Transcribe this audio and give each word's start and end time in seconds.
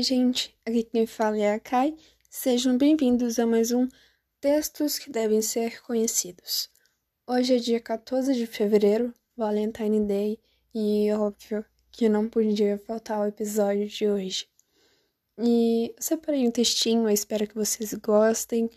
Oi, 0.00 0.04
gente. 0.04 0.56
Aqui 0.64 0.84
quem 0.84 1.06
fala 1.06 1.36
é 1.36 1.52
a 1.52 1.60
Kai. 1.60 1.94
Sejam 2.30 2.78
bem-vindos 2.78 3.38
a 3.38 3.46
mais 3.46 3.70
um 3.70 3.86
Textos 4.40 4.98
que 4.98 5.10
devem 5.10 5.42
ser 5.42 5.82
conhecidos. 5.82 6.70
Hoje 7.26 7.56
é 7.56 7.58
dia 7.58 7.78
14 7.78 8.32
de 8.32 8.46
fevereiro, 8.46 9.12
Valentine 9.36 10.00
Day, 10.06 10.38
e 10.74 11.12
óbvio 11.12 11.62
que 11.92 12.08
não 12.08 12.30
podia 12.30 12.78
faltar 12.78 13.20
o 13.20 13.26
episódio 13.26 13.86
de 13.88 14.08
hoje. 14.08 14.48
E 15.38 15.94
separei 15.98 16.48
um 16.48 16.50
textinho, 16.50 17.02
eu 17.02 17.10
espero 17.10 17.46
que 17.46 17.54
vocês 17.54 17.92
gostem. 17.92 18.70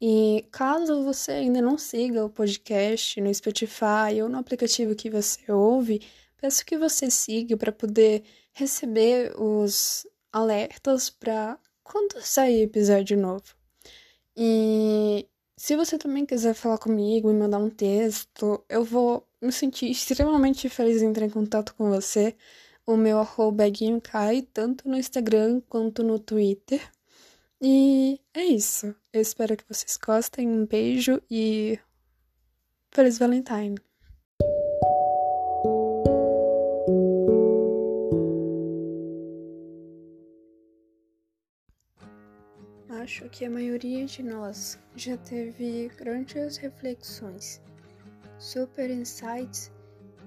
E 0.00 0.46
caso 0.52 1.02
você 1.02 1.32
ainda 1.32 1.60
não 1.60 1.76
siga 1.76 2.24
o 2.24 2.30
podcast 2.30 3.20
no 3.20 3.34
Spotify 3.34 4.22
ou 4.22 4.28
no 4.28 4.38
aplicativo 4.38 4.94
que 4.94 5.10
você 5.10 5.50
ouve, 5.50 6.00
peço 6.40 6.64
que 6.64 6.78
você 6.78 7.10
siga 7.10 7.56
para 7.56 7.72
poder 7.72 8.22
receber 8.52 9.32
os 9.36 10.06
alertas 10.32 11.10
para 11.10 11.58
quando 11.82 12.20
sair 12.22 12.62
episódio 12.62 13.18
novo. 13.18 13.54
E 14.36 15.28
se 15.56 15.76
você 15.76 15.98
também 15.98 16.24
quiser 16.24 16.54
falar 16.54 16.78
comigo 16.78 17.30
e 17.30 17.34
mandar 17.34 17.58
um 17.58 17.70
texto, 17.70 18.64
eu 18.68 18.84
vou 18.84 19.28
me 19.40 19.52
sentir 19.52 19.90
extremamente 19.90 20.68
feliz 20.68 21.02
em 21.02 21.06
entrar 21.06 21.26
em 21.26 21.30
contato 21.30 21.74
com 21.74 21.90
você. 21.90 22.34
O 22.86 22.96
meu 22.96 23.18
arroba 23.18 23.66
é 23.66 23.70
Guimkai, 23.70 24.42
tanto 24.52 24.88
no 24.88 24.96
Instagram 24.96 25.60
quanto 25.68 26.02
no 26.02 26.18
Twitter. 26.18 26.80
E 27.60 28.20
é 28.34 28.44
isso. 28.44 28.94
Eu 29.12 29.20
espero 29.20 29.56
que 29.56 29.64
vocês 29.68 29.96
gostem. 29.96 30.48
Um 30.48 30.66
beijo 30.66 31.22
e. 31.30 31.78
Feliz 32.90 33.18
Valentine! 33.18 33.91
Acho 43.02 43.28
que 43.30 43.44
a 43.44 43.50
maioria 43.50 44.06
de 44.06 44.22
nós 44.22 44.78
já 44.94 45.16
teve 45.16 45.90
grandes 45.98 46.56
reflexões, 46.56 47.60
super 48.38 48.88
insights, 48.88 49.72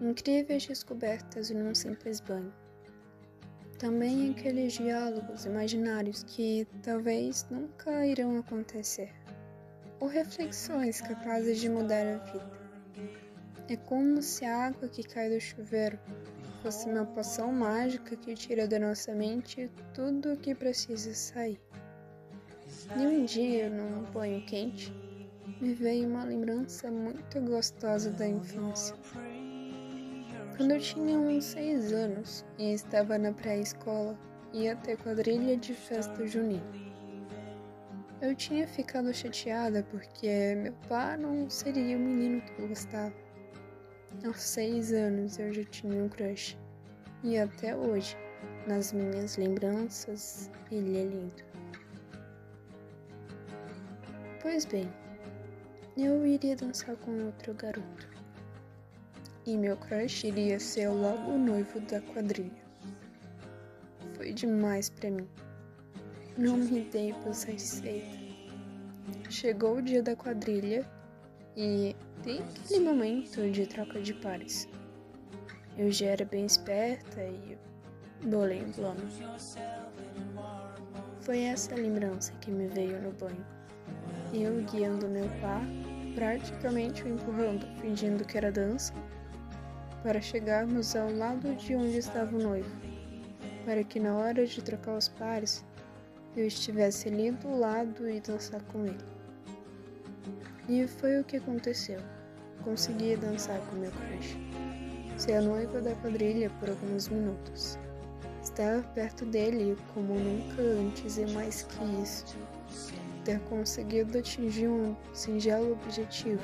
incríveis 0.02 0.68
descobertas 0.68 1.52
num 1.52 1.74
simples 1.74 2.20
banho. 2.20 2.54
Também 3.80 4.32
aqueles 4.32 4.74
diálogos 4.74 5.46
imaginários 5.46 6.24
que 6.24 6.68
talvez 6.84 7.48
nunca 7.50 8.06
irão 8.06 8.38
acontecer, 8.40 9.10
ou 10.02 10.10
reflexões 10.10 11.00
capazes 11.00 11.62
de 11.62 11.70
mudar 11.70 12.06
a 12.06 12.18
vida. 12.26 12.52
É 13.70 13.78
como 13.78 14.22
se 14.22 14.44
a 14.44 14.66
água 14.66 14.90
que 14.90 15.02
cai 15.02 15.30
do 15.30 15.40
chuveiro 15.40 15.98
fosse 16.62 16.90
uma 16.90 17.06
poção 17.06 17.54
mágica 17.54 18.18
que 18.18 18.34
tira 18.34 18.68
da 18.68 18.78
nossa 18.80 19.16
mente 19.16 19.72
tudo 19.94 20.34
o 20.34 20.38
que 20.38 20.54
precisa 20.54 21.14
sair. 21.14 21.58
E 22.94 23.08
um 23.08 23.26
dia, 23.26 23.70
num 23.70 24.04
banho 24.12 24.46
quente, 24.46 24.94
me 25.60 25.74
veio 25.74 26.08
uma 26.08 26.24
lembrança 26.24 26.92
muito 26.92 27.42
gostosa 27.42 28.12
da 28.12 28.28
infância. 28.28 28.96
Quando 30.56 30.72
eu 30.72 30.80
tinha 30.80 31.18
uns 31.18 31.44
seis 31.46 31.92
anos 31.92 32.46
e 32.58 32.74
estava 32.74 33.18
na 33.18 33.34
pré-escola, 33.34 34.18
ia 34.54 34.76
ter 34.76 34.98
quadrilha 34.98 35.58
de 35.58 35.74
festa 35.74 36.26
junina. 36.26 36.64
Eu 38.22 38.34
tinha 38.36 38.68
ficado 38.68 39.14
chateada 39.14 39.84
porque 39.92 40.56
meu 40.56 40.74
pai 40.88 41.18
não 41.18 41.50
seria 41.50 41.98
o 41.98 42.00
menino 42.00 42.42
que 42.42 42.62
eu 42.62 42.68
gostava. 42.68 43.14
Aos 44.26 44.40
seis 44.40 44.94
anos 44.94 45.38
eu 45.38 45.52
já 45.52 45.64
tinha 45.66 46.04
um 46.04 46.08
crush. 46.08 46.58
E 47.24 47.38
até 47.38 47.76
hoje, 47.76 48.16
nas 48.68 48.94
minhas 48.94 49.36
lembranças, 49.38 50.50
ele 50.72 50.98
é 50.98 51.04
lindo. 51.04 51.45
Pois 54.46 54.64
bem, 54.64 54.88
eu 55.98 56.24
iria 56.24 56.56
dançar 56.56 56.96
com 56.98 57.26
outro 57.26 57.52
garoto. 57.56 58.08
E 59.44 59.58
meu 59.58 59.76
crush 59.76 60.28
iria 60.28 60.60
ser 60.60 60.88
logo 60.88 61.32
o 61.32 61.38
noivo 61.40 61.80
da 61.80 62.00
quadrilha. 62.00 62.64
Foi 64.14 64.32
demais 64.32 64.92
para 64.92 65.10
mim. 65.10 65.28
Não 66.38 66.58
me 66.58 66.82
dei 66.82 67.12
por 67.24 67.34
satisfeita. 67.34 68.20
Chegou 69.32 69.78
o 69.78 69.82
dia 69.82 70.04
da 70.04 70.16
quadrilha 70.16 70.88
e 71.58 71.96
tem 72.22 72.44
aquele 72.44 72.82
momento 72.82 73.50
de 73.50 73.66
troca 73.66 74.00
de 74.00 74.14
pares. 74.14 74.70
Eu 75.76 75.92
já 75.92 76.06
era 76.06 76.24
bem 76.24 76.46
esperta 76.46 77.20
e 77.20 77.58
bolei 78.28 78.64
um 78.64 78.72
plano. 78.72 79.10
Foi 81.22 81.40
essa 81.40 81.74
lembrança 81.74 82.32
que 82.42 82.52
me 82.52 82.68
veio 82.68 83.02
no 83.02 83.12
banho 83.12 83.55
eu 84.34 84.64
guiando 84.64 85.08
meu 85.08 85.28
par, 85.42 85.62
praticamente 86.14 87.04
o 87.04 87.10
empurrando, 87.10 87.66
fingindo 87.82 88.26
que 88.26 88.38
era 88.38 88.52
dança, 88.52 88.94
para 90.04 90.22
chegarmos 90.22 90.96
ao 90.96 91.12
lado 91.12 91.56
de 91.56 91.76
onde 91.76 91.98
estava 91.98 92.36
o 92.36 92.42
noivo, 92.42 92.70
para 93.66 93.84
que 93.84 94.00
na 94.00 94.16
hora 94.16 94.46
de 94.46 94.62
trocar 94.62 94.98
os 94.98 95.10
pares 95.10 95.64
eu 96.36 96.46
estivesse 96.46 97.08
ali 97.08 97.32
do 97.32 97.58
lado 97.58 98.10
e 98.10 98.20
dançar 98.20 98.62
com 98.64 98.86
ele. 98.86 99.04
E 100.68 100.88
foi 100.88 101.20
o 101.20 101.24
que 101.24 101.38
aconteceu. 101.38 102.00
Consegui 102.64 103.16
dançar 103.16 103.60
com 103.68 103.76
meu 103.76 103.92
crush. 103.92 104.38
Ser 105.18 105.34
a 105.34 105.42
noiva 105.42 105.82
da 105.82 105.96
quadrilha 105.96 106.50
por 106.60 106.70
alguns 106.70 107.08
minutos. 107.08 107.78
Estar 108.44 108.84
perto 108.94 109.26
dele 109.26 109.78
como 109.94 110.16
nunca 110.16 110.62
antes 110.62 111.18
e 111.18 111.26
mais 111.28 111.64
que 111.64 111.84
isso 112.02 112.38
ter 113.26 113.40
conseguido 113.42 114.20
atingir 114.20 114.68
um 114.68 114.96
singelo 115.12 115.74
objetivo 115.74 116.44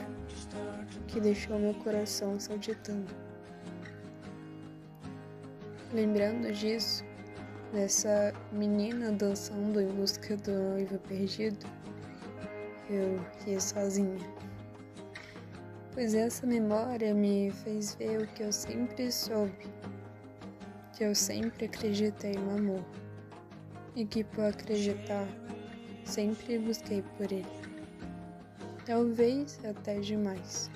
que 1.08 1.20
deixou 1.20 1.60
meu 1.60 1.76
coração 1.76 2.40
saltitando. 2.40 3.14
Lembrando 5.94 6.52
disso, 6.52 7.06
dessa 7.72 8.34
menina 8.52 9.12
dançando 9.12 9.80
em 9.80 9.88
busca 9.90 10.36
do 10.38 10.52
noivo 10.52 10.98
perdido, 11.00 11.66
eu 12.90 13.24
ri 13.46 13.62
sozinha. 13.62 14.18
Pois 15.94 16.16
essa 16.16 16.48
memória 16.48 17.14
me 17.14 17.52
fez 17.52 17.96
ver 17.96 18.22
o 18.22 18.28
que 18.28 18.44
eu 18.44 18.52
sempre 18.52 19.12
soube, 19.12 19.70
que 20.94 21.04
eu 21.04 21.14
sempre 21.14 21.66
acreditei 21.66 22.34
no 22.34 22.58
amor, 22.58 22.86
e 23.96 24.06
que 24.06 24.24
por 24.24 24.46
acreditar 24.46 25.28
Sempre 26.12 26.60
busquei 26.60 27.02
por 27.16 27.32
ele. 27.32 27.48
Talvez 28.86 29.58
até 29.64 29.98
demais. 30.02 30.70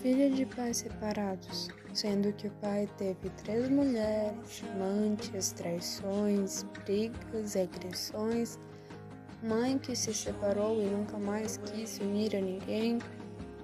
Filha 0.00 0.30
de 0.30 0.46
pais 0.46 0.76
separados, 0.76 1.70
sendo 1.92 2.32
que 2.34 2.46
o 2.46 2.50
pai 2.60 2.88
teve 2.96 3.30
três 3.42 3.68
mulheres, 3.68 4.62
amantes, 4.74 5.50
traições, 5.50 6.62
brigas, 6.84 7.56
agressões, 7.56 8.60
mãe 9.42 9.76
que 9.76 9.96
se 9.96 10.14
separou 10.14 10.80
e 10.80 10.86
nunca 10.86 11.18
mais 11.18 11.56
quis 11.56 11.98
unir 11.98 12.36
a 12.36 12.40
ninguém, 12.40 13.00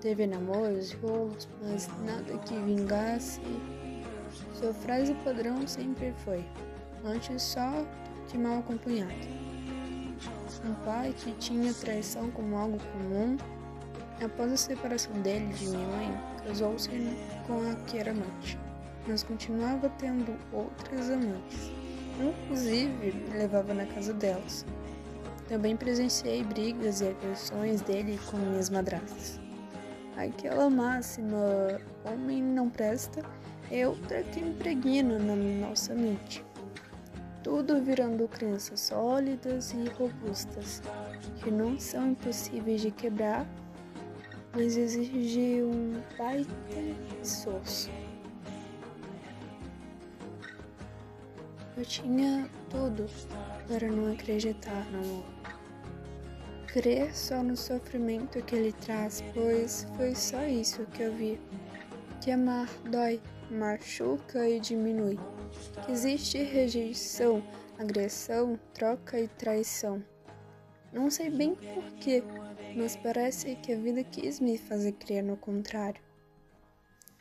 teve 0.00 0.26
namoros 0.26 0.92
rolos, 0.94 1.48
mas 1.62 1.88
nada 2.04 2.36
que 2.38 2.56
vingasse. 2.56 3.40
Sua 4.54 4.74
frase 4.74 5.14
padrão 5.22 5.64
sempre 5.68 6.12
foi: 6.24 6.44
antes 7.04 7.40
só 7.40 7.86
que 8.28 8.38
mal 8.38 8.58
acompanhado. 8.58 9.12
Um 10.66 10.74
pai 10.84 11.14
que 11.16 11.32
tinha 11.32 11.72
traição 11.74 12.30
como 12.30 12.56
algo 12.56 12.78
comum, 12.92 13.36
após 14.24 14.52
a 14.52 14.56
separação 14.56 15.12
dele 15.20 15.52
de 15.52 15.66
minha 15.66 15.86
mãe, 15.88 16.20
casou-se 16.46 16.88
com 17.46 17.70
a 17.70 17.74
que 17.86 17.98
era 17.98 18.12
amante, 18.12 18.58
mas 19.06 19.22
continuava 19.22 19.90
tendo 19.98 20.34
outras 20.52 21.10
amantes. 21.10 21.70
Inclusive, 22.18 23.12
me 23.12 23.36
levava 23.36 23.74
na 23.74 23.84
casa 23.86 24.14
delas. 24.14 24.64
Também 25.48 25.76
presenciei 25.76 26.42
brigas 26.42 27.00
e 27.00 27.08
agressões 27.08 27.82
dele 27.82 28.18
com 28.30 28.38
minhas 28.38 28.70
madrastas. 28.70 29.38
Aquela 30.16 30.70
máxima, 30.70 31.78
homem 32.04 32.42
não 32.42 32.70
presta, 32.70 33.20
é 33.70 33.86
outra 33.86 34.22
que 34.22 34.40
impregna 34.40 35.18
na 35.18 35.36
nossa 35.66 35.94
mente 35.94 36.42
tudo 37.44 37.80
virando 37.80 38.26
crenças 38.26 38.80
sólidas 38.80 39.72
e 39.74 39.84
robustas, 39.90 40.82
que 41.42 41.50
não 41.50 41.78
são 41.78 42.12
impossíveis 42.12 42.80
de 42.80 42.90
quebrar, 42.90 43.46
mas 44.54 44.78
exigem 44.78 45.62
um 45.62 45.92
baita 46.16 46.48
esforço. 47.22 47.90
Eu 51.76 51.84
tinha 51.84 52.48
tudo 52.70 53.04
para 53.68 53.88
não 53.88 54.12
acreditar 54.12 54.86
no 54.90 55.00
amor. 55.00 55.24
Crer 56.68 57.14
só 57.14 57.42
no 57.42 57.56
sofrimento 57.56 58.42
que 58.42 58.56
ele 58.56 58.72
traz, 58.72 59.22
pois 59.34 59.86
foi 59.96 60.14
só 60.14 60.42
isso 60.44 60.86
que 60.86 61.02
eu 61.02 61.12
vi. 61.12 61.38
Que 62.22 62.30
amar 62.30 62.68
dói 62.90 63.20
machuca 63.50 64.48
e 64.48 64.58
diminui. 64.58 65.18
Existe 65.88 66.38
rejeição, 66.38 67.42
agressão, 67.78 68.58
troca 68.72 69.20
e 69.20 69.28
traição. 69.28 70.02
Não 70.92 71.10
sei 71.10 71.28
bem 71.28 71.54
porquê, 71.54 72.22
mas 72.76 72.96
parece 72.96 73.56
que 73.56 73.72
a 73.72 73.78
vida 73.78 74.02
quis 74.02 74.40
me 74.40 74.56
fazer 74.56 74.92
crer 74.92 75.22
no 75.22 75.36
contrário. 75.36 76.02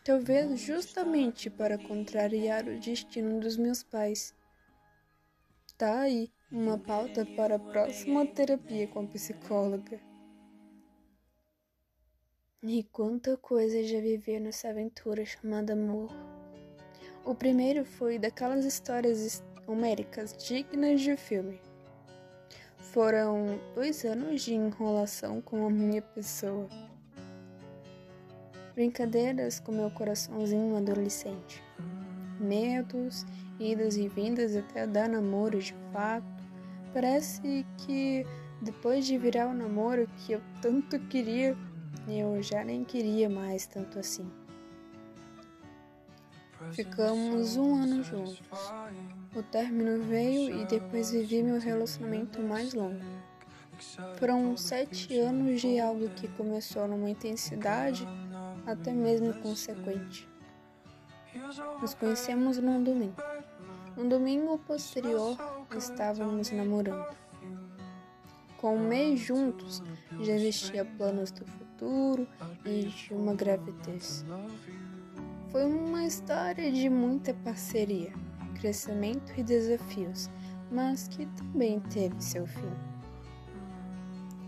Talvez 0.04 0.60
justamente 0.60 1.50
para 1.50 1.78
contrariar 1.78 2.68
o 2.68 2.80
destino 2.80 3.40
dos 3.40 3.58
meus 3.58 3.84
pais. 3.84 4.36
Tá 5.78 6.02
aí 6.02 6.32
uma 6.52 6.78
pauta 6.78 7.26
para 7.26 7.56
a 7.56 7.60
próxima 7.60 8.26
terapia 8.26 8.88
com 8.88 9.00
a 9.00 9.08
psicóloga. 9.08 10.00
E 12.62 12.84
quanta 12.84 13.36
coisa 13.38 13.84
já 13.84 14.00
vivi 14.00 14.40
nessa 14.40 14.70
aventura 14.70 15.26
chamada 15.26 15.74
amor. 15.74 16.33
O 17.26 17.34
primeiro 17.34 17.86
foi 17.86 18.20
daquelas 18.20 18.66
histórias 18.66 19.42
homéricas 19.66 20.36
dignas 20.46 21.00
de 21.00 21.16
filme. 21.16 21.62
Foram 22.78 23.62
dois 23.74 24.04
anos 24.04 24.42
de 24.42 24.54
enrolação 24.54 25.40
com 25.40 25.66
a 25.66 25.70
minha 25.70 26.02
pessoa. 26.02 26.68
Brincadeiras 28.76 29.58
com 29.58 29.72
meu 29.72 29.90
coraçãozinho 29.90 30.76
adolescente. 30.76 31.64
Medos, 32.42 33.26
idas 33.58 33.96
e 33.96 34.10
vindas 34.10 34.54
até 34.54 34.86
dar 34.86 35.08
namoro 35.08 35.60
de 35.60 35.74
fato. 35.94 36.28
Parece 36.92 37.66
que 37.86 38.26
depois 38.62 39.06
de 39.06 39.18
virar 39.18 39.48
o 39.48 39.54
namoro 39.54 40.10
que 40.18 40.34
eu 40.34 40.42
tanto 40.62 41.00
queria, 41.08 41.56
eu 42.06 42.44
já 42.44 42.66
nem 42.66 42.84
queria 42.84 43.30
mais 43.30 43.66
tanto 43.66 43.98
assim. 43.98 44.30
Ficamos 46.72 47.58
um 47.58 47.76
ano 47.76 48.04
juntos. 48.04 48.42
O 49.36 49.44
término 49.44 50.04
veio 50.04 50.62
e 50.62 50.66
depois 50.66 51.12
vivi 51.12 51.44
meu 51.44 51.60
relacionamento 51.60 52.42
mais 52.42 52.74
longo. 52.74 53.04
Foram 54.18 54.56
sete 54.56 55.20
anos 55.20 55.62
de 55.62 55.80
algo 55.80 56.10
que 56.10 56.28
começou 56.30 56.88
numa 56.88 57.10
intensidade 57.10 58.08
até 58.66 58.94
mesmo 58.94 59.34
consequente. 59.36 60.28
Nos 61.82 61.94
conhecemos 61.94 62.58
num 62.58 62.84
domingo. 62.84 63.22
No 63.98 64.08
domingo 64.08 64.58
posterior, 64.60 65.38
estávamos 65.76 66.52
namorando. 66.52 67.16
Com 68.58 68.78
um 68.78 68.88
mês 68.88 69.20
juntos, 69.20 69.84
já 70.22 70.34
existia 70.34 70.86
planos 70.86 71.32
do 71.32 71.46
futuro 71.46 72.28
e 72.66 72.84
de 72.84 73.14
uma 73.14 73.34
gravidez. 73.36 74.24
Foi 75.54 75.66
uma 75.66 76.04
história 76.04 76.72
de 76.72 76.90
muita 76.90 77.32
parceria, 77.32 78.12
crescimento 78.60 79.32
e 79.38 79.44
desafios, 79.44 80.28
mas 80.72 81.08
que 81.08 81.28
também 81.28 81.80
teve 81.80 82.20
seu 82.20 82.48
fim. 82.48 82.72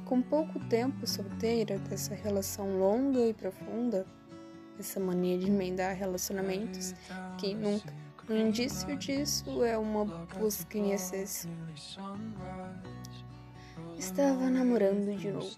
Com 0.04 0.20
pouco 0.20 0.60
tempo 0.62 1.06
solteira 1.06 1.78
dessa 1.78 2.16
relação 2.16 2.80
longa 2.80 3.20
e 3.20 3.36
profunda, 3.36 4.04
essa 4.80 5.00
mania 5.00 5.38
de 5.38 5.46
emendar 5.46 5.96
relacionamentos, 5.96 6.96
quem 7.38 7.56
nunca? 7.56 7.94
Um 8.28 8.48
indício 8.48 8.98
disso 8.98 9.64
é 9.64 9.78
uma 9.78 10.06
busca 10.40 10.76
em 10.76 10.92
excesso. 10.92 11.48
Estava 13.98 14.50
namorando 14.50 15.18
de 15.18 15.32
novo. 15.32 15.56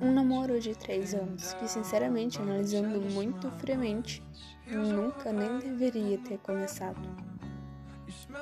Um 0.00 0.12
namoro 0.12 0.58
de 0.60 0.74
três 0.74 1.14
anos 1.14 1.52
que, 1.54 1.68
sinceramente, 1.68 2.40
analisando 2.40 3.00
muito 3.12 3.50
friamente, 3.52 4.22
nunca 4.66 5.32
nem 5.32 5.58
deveria 5.58 6.18
ter 6.18 6.38
começado. 6.38 7.00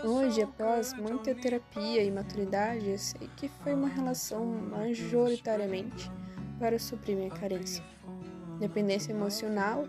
Hoje, 0.05 0.43
após 0.43 0.95
muita 0.95 1.35
terapia 1.35 2.03
e 2.03 2.11
maturidade, 2.11 2.97
sei 2.99 3.29
que 3.37 3.49
foi 3.49 3.75
uma 3.75 3.89
relação 3.89 4.45
majoritariamente 4.45 6.11
para 6.59 6.79
suprir 6.79 7.17
minha 7.17 7.31
carência, 7.31 7.85
dependência 8.59 9.13
emocional 9.13 9.85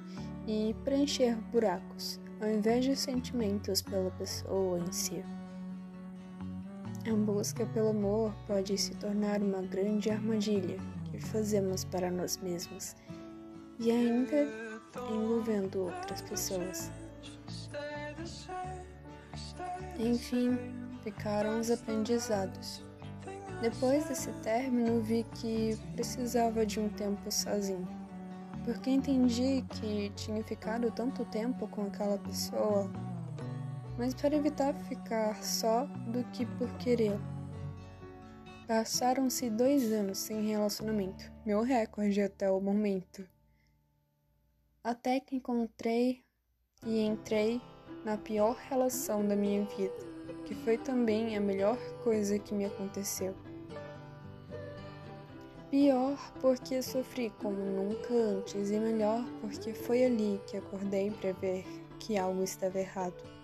e 0.47 0.75
preencher 0.83 1.35
buracos, 1.51 2.19
ao 2.41 2.49
invés 2.49 2.83
de 2.83 2.95
sentimentos 2.95 3.81
pela 3.81 4.11
pessoa 4.11 4.79
em 4.79 4.91
si. 4.91 5.23
A 7.05 7.13
busca 7.13 7.65
pelo 7.65 7.89
amor 7.89 8.33
pode 8.47 8.77
se 8.77 8.95
tornar 8.95 9.41
uma 9.41 9.61
grande 9.61 10.09
armadilha 10.09 10.77
que 11.11 11.19
fazemos 11.19 11.83
para 11.83 12.09
nós 12.09 12.37
mesmos 12.37 12.95
e 13.77 13.91
ainda 13.91 14.47
envolvendo 15.11 15.81
outras 15.81 16.21
pessoas. 16.21 16.89
Enfim, 19.99 20.57
ficaram 21.03 21.59
os 21.59 21.69
aprendizados. 21.69 22.81
Depois 23.61 24.05
desse 24.05 24.31
término, 24.41 25.01
vi 25.01 25.25
que 25.35 25.77
precisava 25.95 26.65
de 26.65 26.79
um 26.79 26.87
tempo 26.87 27.29
sozinho, 27.29 27.87
porque 28.63 28.89
entendi 28.89 29.61
que 29.71 30.09
tinha 30.15 30.41
ficado 30.41 30.89
tanto 30.89 31.25
tempo 31.25 31.67
com 31.67 31.87
aquela 31.87 32.17
pessoa 32.17 32.89
mas 34.03 34.13
para 34.13 34.35
evitar 34.35 34.73
ficar 34.73 35.41
só 35.41 35.85
do 35.85 36.25
que 36.33 36.45
por 36.45 36.69
querer. 36.75 37.17
Passaram-se 38.67 39.49
dois 39.49 39.93
anos 39.93 40.17
sem 40.17 40.45
relacionamento, 40.45 41.31
meu 41.45 41.61
recorde 41.61 42.21
até 42.21 42.51
o 42.51 42.59
momento. 42.59 43.25
Até 44.83 45.21
que 45.21 45.37
encontrei 45.37 46.21
e 46.85 46.99
entrei 46.99 47.61
na 48.03 48.17
pior 48.17 48.57
relação 48.69 49.25
da 49.25 49.37
minha 49.37 49.63
vida, 49.63 49.95
que 50.43 50.53
foi 50.53 50.77
também 50.77 51.37
a 51.37 51.39
melhor 51.39 51.77
coisa 52.03 52.37
que 52.37 52.53
me 52.53 52.65
aconteceu. 52.65 53.33
Pior 55.71 56.17
porque 56.41 56.81
sofri 56.81 57.29
como 57.41 57.55
nunca 57.55 58.13
antes, 58.13 58.69
e 58.69 58.77
melhor 58.77 59.23
porque 59.39 59.73
foi 59.73 60.03
ali 60.03 60.41
que 60.45 60.57
acordei 60.57 61.09
para 61.09 61.31
ver 61.31 61.63
que 61.99 62.17
algo 62.17 62.43
estava 62.43 62.77
errado. 62.77 63.42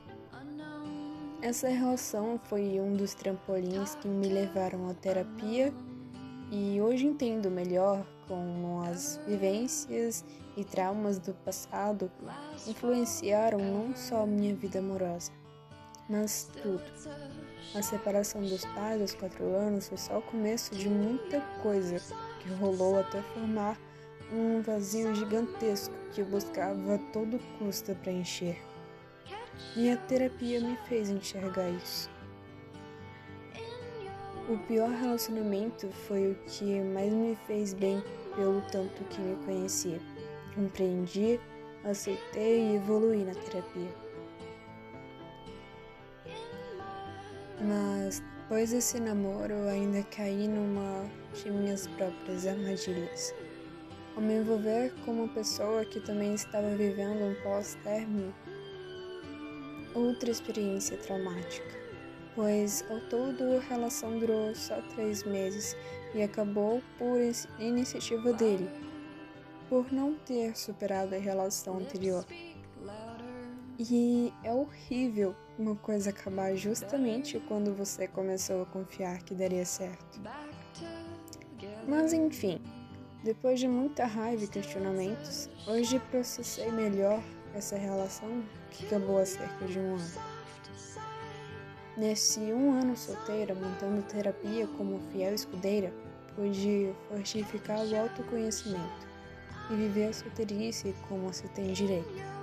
Essa 1.42 1.70
relação 1.70 2.38
foi 2.38 2.82
um 2.82 2.94
dos 2.94 3.14
trampolins 3.14 3.96
que 3.96 4.10
me 4.10 4.28
levaram 4.28 4.90
à 4.90 4.94
terapia 4.94 5.74
e 6.52 6.82
hoje 6.82 7.06
entendo 7.06 7.50
melhor 7.50 8.06
como 8.28 8.82
as 8.82 9.22
vivências 9.26 10.26
e 10.58 10.66
traumas 10.66 11.18
do 11.18 11.34
passado 11.34 12.12
influenciaram 12.68 13.58
não 13.58 13.96
só 13.96 14.26
minha 14.26 14.54
vida 14.54 14.80
amorosa, 14.80 15.32
mas 16.10 16.50
tudo. 16.62 16.84
A 17.74 17.82
separação 17.82 18.42
dos 18.42 18.66
pais 18.66 19.00
aos 19.00 19.16
quatro 19.16 19.46
anos 19.56 19.88
foi 19.88 19.98
só 19.98 20.18
o 20.18 20.24
começo 20.24 20.76
de 20.76 20.90
muita 20.90 21.40
coisa 21.64 22.02
que 22.42 22.50
rolou 22.56 23.00
até 23.00 23.22
formar 23.22 23.80
um 24.34 24.62
vazio 24.62 25.16
gigantesco 25.16 25.96
que 26.12 26.20
eu 26.20 26.26
buscava 26.26 26.96
a 26.96 26.98
todo 27.14 27.40
custo 27.58 27.96
preencher. 27.96 28.69
E 29.76 29.92
a 29.92 29.98
terapia 29.98 30.60
me 30.60 30.76
fez 30.88 31.10
enxergar 31.10 31.70
isso. 31.70 32.10
O 34.50 34.58
pior 34.68 34.90
relacionamento 34.90 35.88
foi 36.08 36.32
o 36.32 36.36
que 36.48 36.82
mais 36.82 37.14
me 37.14 37.38
fez 37.46 37.74
bem 37.74 38.04
pelo 38.36 38.62
tanto 38.72 39.04
que 39.06 39.22
me 39.22 39.36
conhecia. 39.46 40.00
Compreendi, 40.56 41.40
aceitei 41.84 42.72
e 42.72 42.76
evolui 42.78 43.24
na 43.24 43.36
terapia. 43.36 43.94
Mas 47.62 48.24
depois 48.42 48.72
desse 48.72 49.00
namoro 49.00 49.68
ainda 49.68 50.02
caí 50.06 50.48
numa 50.48 51.06
de 51.36 51.52
minhas 51.52 51.86
próprias 51.86 52.48
armadilhas. 52.48 53.36
Ao 54.16 54.22
me 54.24 54.38
envolver 54.40 54.92
com 55.06 55.12
uma 55.12 55.28
pessoa 55.28 55.86
que 55.86 56.00
também 56.00 56.34
estava 56.34 56.76
vivendo 56.76 57.22
um 57.22 57.36
pós-término, 57.44 58.34
outra 60.00 60.32
experiência 60.32 60.98
traumática, 60.98 61.76
pois 62.36 62.84
ao 62.90 63.00
todo 63.02 63.58
a 63.58 63.60
relação 63.60 64.18
durou 64.18 64.56
só 64.56 64.82
três 64.94 65.24
meses 65.24 65.76
e 66.14 66.22
acabou 66.24 66.82
por 66.98 67.20
iniciativa 67.60 68.34
dele, 68.34 68.70
por 69.68 69.92
não 69.92 70.16
ter 70.16 70.58
superado 70.58 71.16
a 71.16 71.20
relação 71.20 71.78
anterior. 71.78 72.26
E 73.78 74.34
é 74.44 74.54
horrível 74.54 75.36
uma 75.58 75.76
coisa 75.76 76.10
acabar 76.10 76.56
justamente 76.56 77.40
quando 77.48 77.74
você 77.74 78.08
começou 78.08 78.64
a 78.64 78.66
confiar 78.66 79.22
que 79.24 79.34
daria 79.34 79.66
certo. 79.66 80.20
Mas 81.88 82.14
enfim, 82.14 82.62
depois 83.24 83.60
de 83.60 83.68
muita 83.68 84.06
raiva 84.06 84.44
e 84.44 84.48
questionamentos, 84.48 85.50
hoje 85.68 86.00
processei 86.12 86.72
melhor 86.72 87.22
essa 87.54 87.78
relação 87.78 88.44
que 88.72 88.86
acabou 88.86 89.20
há 89.20 89.26
cerca 89.26 89.66
de 89.66 89.80
um 89.80 89.96
ano. 89.96 90.40
Nesse 91.98 92.40
um 92.40 92.80
ano 92.80 92.96
solteira, 92.96 93.54
montando 93.54 94.02
terapia 94.04 94.68
como 94.78 95.00
fiel 95.12 95.34
escudeira, 95.34 95.94
pude 96.36 96.94
fortificar 97.10 97.80
o 97.80 98.00
autoconhecimento 98.00 99.08
e 99.70 99.76
viver 99.76 100.08
a 100.08 100.14
solteirice 100.14 100.96
como 101.08 101.34
se 101.34 101.48
tem 101.50 101.74
direito. 101.74 102.40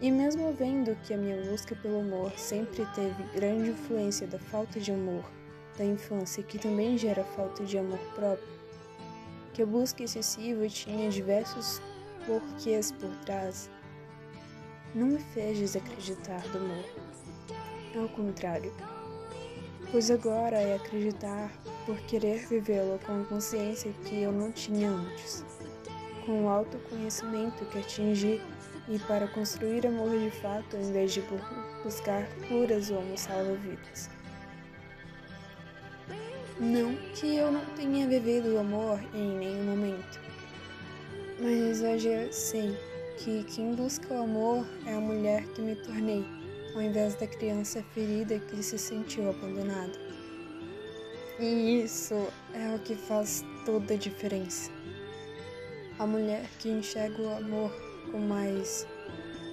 E 0.00 0.10
mesmo 0.10 0.52
vendo 0.52 0.96
que 1.02 1.12
a 1.12 1.16
minha 1.16 1.42
busca 1.42 1.74
pelo 1.76 2.00
amor 2.00 2.32
sempre 2.38 2.86
teve 2.94 3.22
grande 3.34 3.70
influência 3.70 4.26
da 4.26 4.38
falta 4.38 4.80
de 4.80 4.92
amor 4.92 5.24
da 5.76 5.84
infância, 5.84 6.42
que 6.42 6.58
também 6.58 6.96
gera 6.96 7.24
falta 7.24 7.64
de 7.64 7.76
amor 7.76 7.98
próprio, 8.14 8.48
que 9.52 9.62
a 9.62 9.66
busca 9.66 10.02
excessiva 10.02 10.66
tinha 10.68 11.10
diversos 11.10 11.82
porquês 12.26 12.92
por 12.92 13.10
trás, 13.26 13.68
não 14.94 15.06
me 15.06 15.18
fez 15.18 15.58
desacreditar 15.58 16.42
do 16.48 16.58
amor. 16.58 16.84
Ao 17.96 18.08
contrário, 18.08 18.72
pois 19.90 20.10
agora 20.10 20.56
é 20.56 20.74
acreditar 20.74 21.52
por 21.86 21.98
querer 22.02 22.46
vivê-lo 22.46 22.98
com 23.04 23.20
a 23.20 23.24
consciência 23.24 23.92
que 24.04 24.22
eu 24.22 24.32
não 24.32 24.52
tinha 24.52 24.90
antes, 24.90 25.44
com 26.24 26.44
o 26.44 26.48
autoconhecimento 26.48 27.64
que 27.66 27.78
atingi 27.78 28.40
e 28.88 28.98
para 29.00 29.28
construir 29.28 29.86
amor 29.86 30.10
de 30.18 30.30
fato 30.30 30.76
em 30.76 30.92
vez 30.92 31.12
de 31.12 31.22
buscar 31.84 32.26
curas 32.48 32.90
ou 32.90 33.02
salva-vidas. 33.16 34.10
Não 36.58 36.94
que 37.14 37.36
eu 37.36 37.50
não 37.50 37.64
tenha 37.74 38.06
vivido 38.06 38.54
o 38.54 38.58
amor 38.58 39.00
em 39.14 39.38
nenhum 39.38 39.64
momento, 39.64 40.20
mas 41.40 41.80
hoje 41.80 42.08
eu 42.08 42.32
sei 42.32 42.89
que 43.24 43.44
quem 43.44 43.74
busca 43.74 44.14
o 44.14 44.22
amor 44.22 44.66
é 44.86 44.94
a 44.94 45.00
mulher 45.00 45.44
que 45.48 45.60
me 45.60 45.76
tornei, 45.76 46.24
ao 46.74 46.80
invés 46.80 47.14
da 47.16 47.26
criança 47.26 47.84
ferida 47.92 48.38
que 48.38 48.62
se 48.62 48.78
sentiu 48.78 49.28
abandonada. 49.28 49.92
E 51.38 51.82
isso 51.82 52.14
é 52.54 52.74
o 52.74 52.78
que 52.78 52.94
faz 52.94 53.44
toda 53.66 53.92
a 53.92 53.96
diferença. 53.96 54.70
A 55.98 56.06
mulher 56.06 56.48
que 56.58 56.70
enxerga 56.70 57.20
o 57.20 57.36
amor 57.36 57.70
com 58.10 58.20
mais 58.20 58.86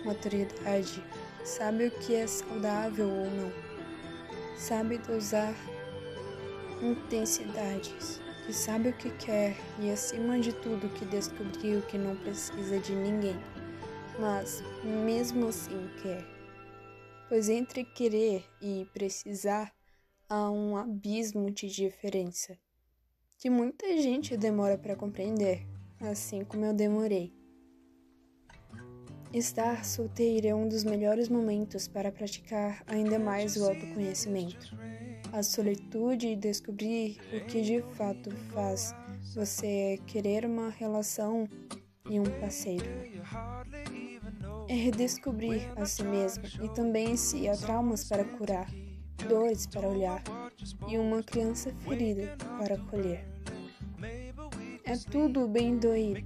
maturidade 0.05 1.03
sabe 1.43 1.87
o 1.87 1.91
que 1.91 2.15
é 2.15 2.25
saudável 2.25 3.09
ou 3.09 3.29
não, 3.31 3.51
sabe 4.57 4.97
dosar 4.99 5.53
intensidades, 6.81 8.21
que 8.45 8.53
sabe 8.53 8.89
o 8.89 8.93
que 8.93 9.09
quer 9.09 9.57
e, 9.77 9.91
acima 9.91 10.39
de 10.39 10.53
tudo, 10.53 10.87
que 10.93 11.03
descobriu 11.03 11.81
que 11.81 11.97
não 11.97 12.15
precisa 12.15 12.79
de 12.79 12.95
ninguém 12.95 13.35
mas 14.19 14.63
mesmo 14.83 15.47
assim 15.47 15.89
quer. 16.01 16.25
Pois 17.29 17.49
entre 17.49 17.83
querer 17.83 18.45
e 18.61 18.87
precisar 18.93 19.73
há 20.29 20.49
um 20.49 20.75
abismo 20.75 21.51
de 21.51 21.67
diferença 21.67 22.57
que 23.37 23.49
muita 23.49 23.85
gente 24.01 24.35
demora 24.35 24.77
para 24.77 24.95
compreender, 24.95 25.65
assim 26.01 26.43
como 26.43 26.65
eu 26.65 26.73
demorei. 26.73 27.31
Estar 29.31 29.85
solteira 29.85 30.47
é 30.47 30.55
um 30.55 30.67
dos 30.67 30.83
melhores 30.83 31.29
momentos 31.29 31.87
para 31.87 32.11
praticar 32.11 32.81
ainda 32.87 33.19
mais 33.19 33.55
o 33.57 33.65
autoconhecimento, 33.65 34.75
a 35.31 35.43
solitude 35.43 36.29
e 36.29 36.35
descobrir 36.35 37.19
o 37.33 37.45
que 37.45 37.61
de 37.61 37.81
fato 37.95 38.31
faz 38.53 38.95
você 39.35 39.99
querer 40.07 40.45
uma 40.45 40.69
relação 40.69 41.47
e 42.09 42.19
um 42.19 42.23
parceiro 42.39 42.85
é 44.67 44.73
redescobrir 44.73 45.71
a 45.75 45.85
si 45.85 46.03
mesmo 46.03 46.43
e 46.61 46.69
também 46.69 47.15
se 47.15 47.47
há 47.47 47.55
traumas 47.55 48.03
para 48.03 48.23
curar, 48.23 48.67
dores 49.27 49.65
para 49.65 49.87
olhar 49.87 50.21
e 50.87 50.97
uma 50.97 51.23
criança 51.23 51.73
ferida 51.83 52.35
para 52.57 52.75
acolher. 52.75 53.25
É 54.83 54.95
tudo 55.11 55.47
bem 55.47 55.77
doído, 55.77 56.21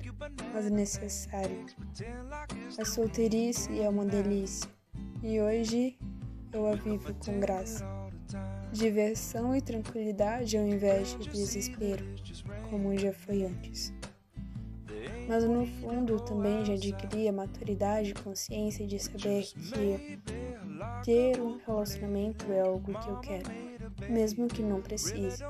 mas 0.53 0.69
necessário. 0.69 1.65
A 2.79 2.86
solteirice 2.86 3.79
é 3.79 3.89
uma 3.89 4.05
delícia 4.05 4.69
e 5.24 5.39
hoje 5.39 5.98
eu 6.53 6.67
a 6.67 6.75
vivo 6.75 7.13
com 7.25 7.39
graça. 7.39 7.86
Diversão 8.71 9.55
e 9.55 9.62
tranquilidade 9.62 10.57
ao 10.57 10.65
invés 10.65 11.17
de 11.19 11.29
desespero, 11.29 12.05
como 12.69 12.98
já 12.98 13.12
foi 13.12 13.43
antes 13.43 13.93
mas 15.28 15.44
no 15.44 15.66
fundo 15.66 16.20
também 16.20 16.66
já 16.66 16.74
adquiri 16.74 17.28
a 17.28 17.34
maturidade 17.34 18.12
e 18.12 18.13
consciência 18.13 18.86
de 18.86 19.00
saber 19.00 19.44
que 19.44 20.20
ter 21.04 21.42
um 21.42 21.58
relacionamento 21.66 22.51
é 22.51 22.62
algo 22.62 22.94
que 23.00 23.10
eu 23.10 23.20
quero, 23.20 23.50
mesmo 24.10 24.48
que 24.48 24.62
não 24.62 24.82
precise. 24.82 25.44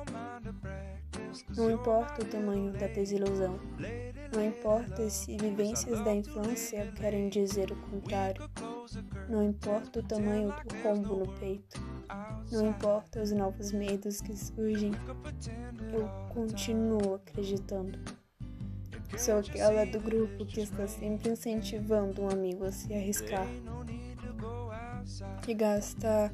Não 1.56 1.72
importa 1.72 2.22
o 2.22 2.25
tamanho 2.25 2.74
da 2.74 2.88
desilusão, 2.88 3.60
não 4.34 4.46
importa 4.46 5.10
se 5.10 5.38
vivências 5.38 6.04
da 6.04 6.13
infância 6.13 6.92
querem 6.94 7.30
dizer 7.30 7.72
o 7.72 7.75
contrário, 7.75 8.50
não 9.30 9.44
importa 9.44 10.00
o 10.00 10.04
tamanho 10.04 10.54
do 10.66 10.75
rombo 10.84 11.16
no 11.18 11.40
peito, 11.40 11.80
não 12.51 12.68
importa 12.68 13.22
os 13.22 13.32
novos 13.32 13.72
medos 13.72 14.20
que 14.20 14.36
surgem, 14.36 14.92
eu 15.94 16.08
continuo 16.34 17.16
acreditando. 17.16 18.21
Sou 19.18 19.38
aquela 19.38 19.86
do 19.86 20.00
grupo 20.00 20.46
que 20.46 20.62
está 20.62 20.88
sempre 20.88 21.32
incentivando 21.32 22.24
um 22.24 22.30
amigo 22.30 22.65
a 22.65 22.72
se 22.72 22.94
arriscar, 22.94 23.48
que 25.44 25.53
gasta 25.53 26.34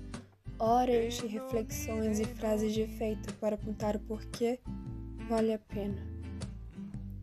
horas 0.57 1.15
de 1.15 1.27
reflexões 1.27 2.19
e 2.19 2.25
frases 2.25 2.73
de 2.73 2.81
efeito 2.81 3.33
para 3.35 3.55
apontar 3.55 3.95
o 3.95 3.99
porquê 3.99 4.59
vale 5.27 5.53
a 5.53 5.59
pena, 5.59 6.01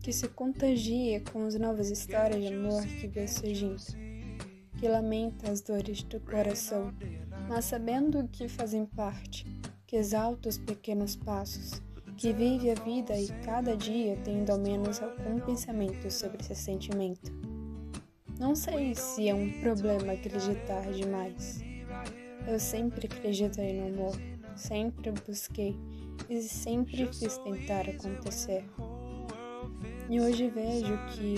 que 0.01 0.13
se 0.13 0.27
contagia 0.27 1.21
com 1.31 1.45
as 1.45 1.55
novas 1.55 1.89
histórias 1.89 2.41
de 2.41 2.53
amor 2.53 2.85
que 2.85 3.07
vê 3.07 3.27
surgindo, 3.27 3.81
que 4.77 4.87
lamenta 4.87 5.49
as 5.49 5.61
dores 5.61 6.03
do 6.03 6.19
coração, 6.19 6.93
mas 7.49 7.65
sabendo 7.65 8.27
que 8.27 8.47
fazem 8.47 8.85
parte, 8.85 9.45
que 9.87 9.95
exalta 9.95 10.47
os 10.47 10.57
pequenos 10.57 11.15
passos 11.15 11.81
que 12.17 12.31
vive 12.31 12.71
a 12.71 12.75
vida 12.75 13.17
e 13.17 13.27
cada 13.43 13.75
dia 13.75 14.17
tendo 14.23 14.49
ao 14.51 14.57
menos 14.57 15.01
algum 15.01 15.39
pensamento 15.39 16.09
sobre 16.09 16.41
esse 16.41 16.55
sentimento. 16.55 17.31
Não 18.39 18.55
sei 18.55 18.95
se 18.95 19.29
é 19.29 19.35
um 19.35 19.61
problema 19.61 20.13
acreditar 20.13 20.91
demais. 20.91 21.61
Eu 22.47 22.59
sempre 22.59 23.07
acreditei 23.07 23.79
no 23.79 23.87
amor, 23.87 24.15
sempre 24.55 25.11
busquei 25.25 25.75
e 26.29 26.41
sempre 26.41 27.05
fiz 27.07 27.37
tentar 27.37 27.89
acontecer. 27.89 28.65
E 30.09 30.19
hoje 30.19 30.49
vejo 30.49 30.97
que 31.13 31.35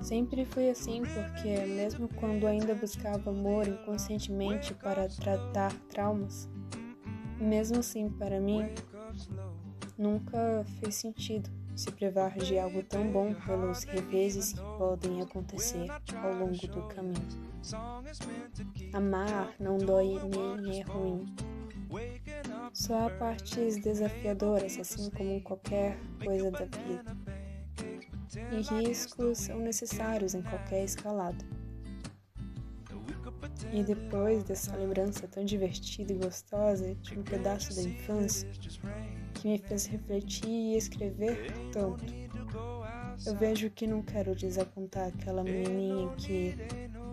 sempre 0.00 0.44
foi 0.46 0.70
assim, 0.70 1.02
porque 1.02 1.66
mesmo 1.66 2.08
quando 2.16 2.46
ainda 2.46 2.74
buscava 2.74 3.30
amor 3.30 3.68
inconscientemente 3.68 4.72
para 4.72 5.06
tratar 5.08 5.72
traumas, 5.90 6.48
mesmo 7.38 7.80
assim 7.80 8.08
para 8.08 8.40
mim, 8.40 8.64
Nunca 9.98 10.64
fez 10.78 10.94
sentido 10.96 11.48
se 11.74 11.90
privar 11.92 12.36
de 12.38 12.58
algo 12.58 12.82
tão 12.82 13.10
bom 13.10 13.34
pelos 13.34 13.84
reveses 13.84 14.52
que 14.52 14.60
podem 14.78 15.22
acontecer 15.22 15.86
ao 16.22 16.34
longo 16.34 16.66
do 16.66 16.82
caminho. 16.88 17.28
Amar 18.92 19.54
não 19.58 19.78
dói 19.78 20.18
nem 20.60 20.80
é 20.80 20.84
ruim. 20.84 21.26
Só 22.72 23.06
há 23.06 23.10
partes 23.10 23.76
desafiadoras, 23.78 24.78
assim 24.78 25.10
como 25.10 25.40
qualquer 25.42 25.98
coisa 26.22 26.50
da 26.50 26.64
vida. 26.64 27.16
E 28.52 28.60
riscos 28.60 29.38
são 29.38 29.58
necessários 29.60 30.34
em 30.34 30.42
qualquer 30.42 30.84
escalada. 30.84 31.44
E 33.72 33.82
depois 33.82 34.44
dessa 34.44 34.76
lembrança 34.76 35.26
tão 35.28 35.44
divertida 35.44 36.12
e 36.12 36.16
gostosa 36.16 36.94
de 36.96 37.18
um 37.18 37.22
pedaço 37.22 37.74
da 37.74 37.82
infância, 37.82 38.48
que 39.36 39.48
me 39.48 39.58
fez 39.58 39.86
refletir 39.86 40.48
e 40.48 40.76
escrever 40.76 41.52
tanto. 41.72 42.04
Eu 43.24 43.34
vejo 43.36 43.70
que 43.70 43.86
não 43.86 44.02
quero 44.02 44.34
desapontar 44.34 45.08
aquela 45.08 45.42
menininha 45.42 46.08
que, 46.16 46.54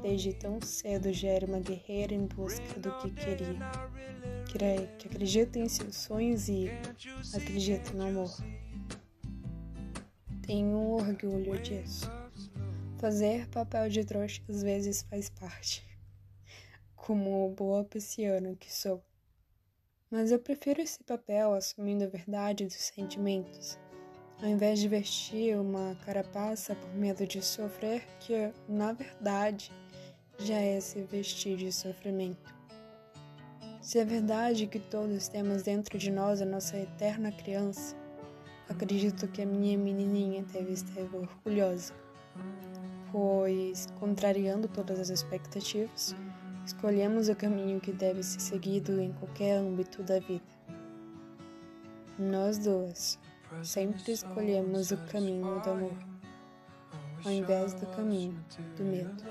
desde 0.02 0.34
tão 0.34 0.60
cedo, 0.62 1.12
já 1.12 1.30
era 1.30 1.46
uma 1.46 1.60
guerreira 1.60 2.14
em 2.14 2.26
busca 2.26 2.80
do 2.80 2.92
que 2.98 3.12
queria, 3.12 3.60
que 4.98 5.08
acredita 5.08 5.60
em 5.60 5.68
seus 5.68 5.96
sonhos 5.96 6.48
e 6.48 6.70
acredita 7.34 7.92
no 7.94 8.08
amor. 8.08 8.36
Tenho 10.46 10.68
um 10.68 10.92
orgulho 10.94 11.60
disso. 11.62 12.10
Fazer 12.98 13.48
papel 13.50 13.90
de 13.90 14.04
trouxa 14.06 14.42
às 14.48 14.62
vezes 14.62 15.04
faz 15.04 15.30
parte, 15.30 15.84
como 16.96 17.50
boa 17.50 17.84
pisciana 17.84 18.56
que 18.56 18.72
sou 18.72 19.04
mas 20.14 20.32
eu 20.32 20.38
prefiro 20.38 20.80
esse 20.80 21.04
papel 21.04 21.56
assumindo 21.56 22.04
a 22.04 22.08
verdade 22.08 22.66
dos 22.66 22.76
sentimentos, 22.76 23.80
ao 24.40 24.48
invés 24.48 24.78
de 24.78 24.88
vestir 24.88 25.58
uma 25.58 25.98
carapaça 26.06 26.76
por 26.76 26.94
medo 26.94 27.26
de 27.26 27.42
sofrer, 27.42 28.06
que 28.20 28.54
na 28.70 28.94
verdade 28.94 29.72
já 30.38 30.60
é 30.60 30.80
se 30.80 31.02
vestir 31.02 31.58
de 31.58 31.72
sofrimento. 31.72 32.54
Se 33.82 33.98
é 33.98 34.06
verdade 34.06 34.68
que 34.68 34.78
todos 34.78 35.28
temos 35.30 35.64
dentro 35.64 35.98
de 35.98 36.12
nós 36.12 36.44
a 36.44 36.46
nossa 36.46 36.78
eterna 36.78 37.32
criança, 37.32 37.96
acredito 38.70 39.28
que 39.30 39.42
a 39.42 39.48
minha 39.48 39.76
menininha 39.80 40.44
deve 40.44 40.74
estar 40.74 41.02
orgulhosa, 41.12 41.92
pois, 43.12 43.88
contrariando 44.00 44.68
todas 44.68 45.00
as 45.00 45.10
expectativas, 45.10 46.16
escolhemos 46.66 47.30
o 47.30 47.36
caminho 47.36 47.80
que 47.80 47.92
deve 47.92 48.24
ser 48.24 48.40
seguido 48.40 49.02
em 49.02 49.12
qualquer 49.14 49.58
âmbito 49.58 50.02
da 50.04 50.20
vida. 50.20 50.44
Nós 52.18 52.58
duas 52.58 53.20
sempre 53.62 54.12
escolhemos 54.12 54.92
o 54.92 54.98
caminho 55.08 55.60
do 55.62 55.70
amor, 55.70 55.98
ao 57.26 57.32
invés 57.32 57.74
do 57.74 57.86
caminho 57.88 58.44
do 58.78 58.84
medo. 58.84 59.24